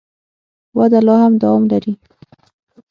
[0.77, 1.93] وده لا هم دوام لري.